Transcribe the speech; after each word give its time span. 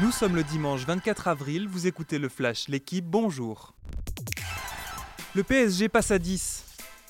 Nous 0.00 0.12
sommes 0.12 0.36
le 0.36 0.44
dimanche 0.44 0.84
24 0.86 1.26
avril, 1.26 1.66
vous 1.66 1.88
écoutez 1.88 2.20
le 2.20 2.28
Flash, 2.28 2.68
l'équipe, 2.68 3.04
bonjour. 3.04 3.74
Le 5.34 5.42
PSG 5.42 5.88
passe 5.88 6.12
à 6.12 6.20
10. 6.20 6.62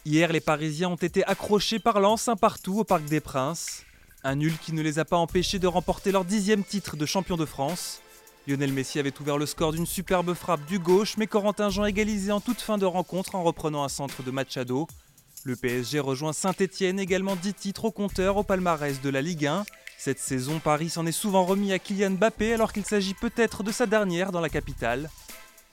Hier, 0.06 0.32
les 0.32 0.40
Parisiens 0.40 0.88
ont 0.88 0.96
été 0.96 1.22
accrochés 1.24 1.80
par 1.80 2.00
Lens 2.00 2.30
partout 2.40 2.78
au 2.78 2.84
Parc 2.84 3.04
des 3.04 3.20
Princes. 3.20 3.84
Un 4.24 4.36
nul 4.36 4.56
qui 4.56 4.72
ne 4.72 4.80
les 4.80 4.98
a 4.98 5.04
pas 5.04 5.18
empêchés 5.18 5.58
de 5.58 5.66
remporter 5.66 6.12
leur 6.12 6.24
dixième 6.24 6.64
titre 6.64 6.96
de 6.96 7.04
champion 7.04 7.36
de 7.36 7.44
France. 7.44 8.00
Lionel 8.46 8.72
Messi 8.72 8.98
avait 8.98 9.20
ouvert 9.20 9.36
le 9.36 9.44
score 9.44 9.72
d'une 9.72 9.84
superbe 9.84 10.32
frappe 10.32 10.64
du 10.64 10.78
gauche, 10.78 11.18
mais 11.18 11.26
Corentin 11.26 11.68
Jean 11.68 11.84
égalisé 11.84 12.32
en 12.32 12.40
toute 12.40 12.62
fin 12.62 12.78
de 12.78 12.86
rencontre 12.86 13.34
en 13.34 13.42
reprenant 13.42 13.84
un 13.84 13.90
centre 13.90 14.22
de 14.22 14.30
Machado. 14.30 14.88
Le 15.44 15.56
PSG 15.56 16.00
rejoint 16.00 16.32
Saint-Etienne, 16.32 16.98
également 16.98 17.36
10 17.36 17.52
titres 17.52 17.84
au 17.84 17.90
compteur 17.90 18.38
au 18.38 18.44
palmarès 18.44 19.02
de 19.02 19.10
la 19.10 19.20
Ligue 19.20 19.44
1. 19.44 19.66
Cette 20.00 20.20
saison, 20.20 20.60
Paris 20.60 20.90
s'en 20.90 21.06
est 21.06 21.12
souvent 21.12 21.44
remis 21.44 21.72
à 21.72 21.80
Kylian 21.80 22.12
Mbappé 22.12 22.54
alors 22.54 22.72
qu'il 22.72 22.84
s'agit 22.84 23.14
peut-être 23.14 23.64
de 23.64 23.72
sa 23.72 23.84
dernière 23.84 24.30
dans 24.30 24.40
la 24.40 24.48
capitale. 24.48 25.10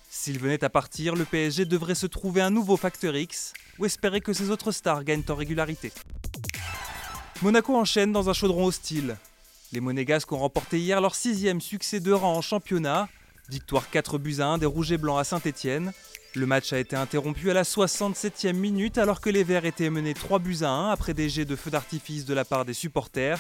S'il 0.10 0.40
venait 0.40 0.64
à 0.64 0.70
partir, 0.70 1.14
le 1.14 1.26
PSG 1.26 1.66
devrait 1.66 1.94
se 1.94 2.08
trouver 2.08 2.42
un 2.42 2.50
nouveau 2.50 2.76
facteur 2.76 3.16
X 3.16 3.54
ou 3.78 3.86
espérer 3.86 4.22
que 4.22 4.34
ses 4.34 4.50
autres 4.50 4.72
stars 4.72 5.04
gagnent 5.04 5.24
en 5.30 5.36
régularité. 5.36 5.92
Monaco 7.44 7.76
enchaîne 7.76 8.12
dans 8.12 8.28
un 8.28 8.34
chaudron 8.34 8.66
hostile. 8.66 9.18
Les 9.72 9.80
Monégasques 9.80 10.32
ont 10.32 10.40
remporté 10.40 10.80
hier 10.80 11.02
leur 11.02 11.14
sixième 11.14 11.62
succès 11.62 12.00
de 12.00 12.12
rang 12.12 12.36
en 12.36 12.42
championnat. 12.42 13.08
Victoire 13.50 13.92
4 13.92 14.18
buts 14.18 14.38
à 14.40 14.48
1 14.48 14.58
des 14.58 14.66
Rouges 14.66 14.92
et 14.92 14.98
Blancs 14.98 15.20
à 15.20 15.24
Saint-Etienne. 15.24 15.94
Le 16.34 16.48
match 16.48 16.74
a 16.74 16.80
été 16.80 16.96
interrompu 16.96 17.52
à 17.52 17.54
la 17.54 17.64
67e 17.64 18.54
minute 18.54 18.98
alors 18.98 19.22
que 19.22 19.30
les 19.30 19.44
Verts 19.44 19.66
étaient 19.66 19.92
menés 19.92 20.16
3 20.16 20.40
buts 20.40 20.64
à 20.64 20.70
1 20.70 20.90
après 20.90 21.14
des 21.14 21.30
jets 21.30 21.46
de 21.46 21.56
feu 21.56 21.70
d'artifice 21.70 22.26
de 22.26 22.34
la 22.34 22.44
part 22.44 22.66
des 22.66 22.74
supporters, 22.74 23.40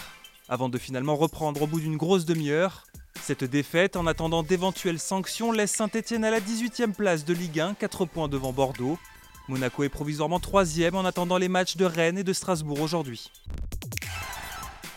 avant 0.49 0.69
de 0.69 0.77
finalement 0.77 1.15
reprendre 1.15 1.61
au 1.61 1.67
bout 1.67 1.79
d'une 1.79 1.97
grosse 1.97 2.25
demi-heure. 2.25 2.85
Cette 3.21 3.43
défaite, 3.43 3.95
en 3.95 4.05
attendant 4.05 4.43
d'éventuelles 4.43 4.99
sanctions, 4.99 5.51
laisse 5.51 5.71
Saint-Etienne 5.71 6.23
à 6.23 6.31
la 6.31 6.39
18e 6.39 6.93
place 6.93 7.25
de 7.25 7.33
Ligue 7.33 7.59
1, 7.59 7.73
4 7.73 8.05
points 8.05 8.27
devant 8.27 8.53
Bordeaux. 8.53 8.99
Monaco 9.47 9.83
est 9.83 9.89
provisoirement 9.89 10.39
3 10.39 10.65
en 10.93 11.05
attendant 11.05 11.37
les 11.37 11.49
matchs 11.49 11.77
de 11.77 11.85
Rennes 11.85 12.17
et 12.17 12.23
de 12.23 12.33
Strasbourg 12.33 12.81
aujourd'hui. 12.81 13.31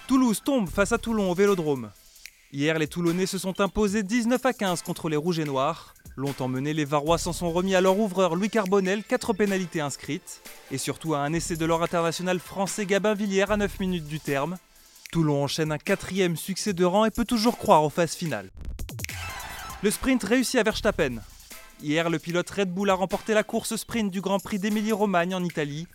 Toulouse 0.07 0.43
tombe 0.45 0.69
face 0.69 0.93
à 0.93 0.99
Toulon 0.99 1.31
au 1.31 1.35
Vélodrome. 1.35 1.91
Hier, 2.53 2.79
les 2.79 2.87
Toulonnais 2.87 3.27
se 3.27 3.37
sont 3.37 3.61
imposés 3.61 4.03
19 4.03 4.45
à 4.45 4.53
15 4.55 4.83
contre 4.83 5.11
les 5.11 5.17
Rouges 5.17 5.39
et 5.39 5.45
Noirs. 5.45 5.95
Longtemps 6.17 6.49
menés, 6.49 6.73
les 6.73 6.87
Varois 6.87 7.19
s'en 7.19 7.33
sont 7.33 7.51
remis 7.53 7.75
à 7.75 7.81
leur 7.81 7.99
ouvreur 7.99 8.35
Louis 8.35 8.49
Carbonel, 8.49 9.05
4 9.05 9.35
pénalités 9.35 9.81
inscrites, 9.81 10.41
et 10.71 10.79
surtout 10.79 11.15
à 11.15 11.21
un 11.21 11.33
essai 11.33 11.57
de 11.57 11.65
leur 11.65 11.83
international 11.83 12.41
français 12.41 12.87
Gabin 12.87 13.15
Villière 13.15 13.51
à 13.51 13.57
9 13.57 13.81
minutes 13.81 14.07
du 14.07 14.19
terme. 14.19 14.57
Toulon 15.11 15.45
enchaîne 15.45 15.73
un 15.73 15.79
quatrième 15.79 16.37
succès 16.37 16.73
de 16.73 16.85
rang 16.85 17.05
et 17.05 17.11
peut 17.11 17.25
toujours 17.25 17.59
croire 17.59 17.85
aux 17.85 17.91
phases 17.91 18.15
finales. 18.15 18.51
Le 19.83 19.91
sprint 19.91 20.23
réussit 20.25 20.61
à 20.61 20.63
Verstappen. 20.63 21.17
Hier, 21.83 22.11
le 22.11 22.19
pilote 22.19 22.51
Red 22.51 22.73
Bull 22.73 22.91
a 22.91 22.95
remporté 22.95 23.35
la 23.35 23.45
course 23.45 23.77
sprint 23.77 24.11
du 24.11 24.21
Grand 24.21 24.41
Prix 24.41 24.59
d'Émilie-Romagne 24.59 25.35
en 25.35 25.45
Italie, 25.45 25.87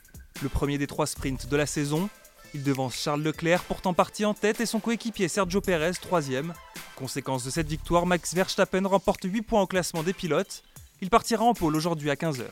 le 0.41 0.49
premier 0.49 0.77
des 0.77 0.87
trois 0.87 1.07
sprints 1.07 1.47
de 1.47 1.57
la 1.57 1.65
saison, 1.65 2.09
il 2.53 2.61
devance 2.61 2.95
Charles 2.95 3.23
Leclerc, 3.23 3.63
pourtant 3.63 3.93
parti 3.93 4.25
en 4.25 4.33
tête, 4.33 4.61
et 4.61 4.65
son 4.67 4.79
coéquipier 4.79 5.27
Sergio 5.27 5.59
Perez, 5.59 5.93
troisième. 5.99 6.53
Conséquence 6.95 7.43
de 7.43 7.49
cette 7.49 7.67
victoire, 7.67 8.05
Max 8.05 8.35
Verstappen 8.35 8.87
remporte 8.87 9.23
8 9.23 9.41
points 9.41 9.61
au 9.61 9.67
classement 9.67 10.03
des 10.03 10.13
pilotes. 10.13 10.63
Il 11.01 11.09
partira 11.09 11.43
en 11.43 11.53
pôle 11.53 11.75
aujourd'hui 11.75 12.11
à 12.11 12.15
15h. 12.15 12.45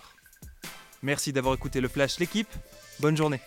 Merci 1.03 1.33
d'avoir 1.33 1.53
écouté 1.53 1.81
le 1.81 1.87
Flash 1.87 2.19
l'équipe. 2.19 2.49
Bonne 2.99 3.15
journée. 3.17 3.41